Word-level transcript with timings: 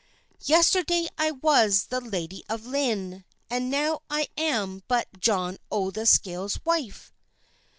Yesterday 0.45 1.09
I 1.19 1.29
was 1.29 1.83
the 1.83 2.01
lady 2.01 2.43
of 2.49 2.65
Lynne, 2.65 3.23
And 3.51 3.69
now 3.69 4.01
I 4.09 4.29
am 4.35 4.81
but 4.87 5.07
John 5.19 5.59
o' 5.69 5.91
the 5.91 6.07
Scales 6.07 6.59
wife!" 6.65 7.13